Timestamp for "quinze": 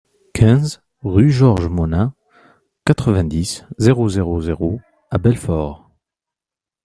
0.33-0.81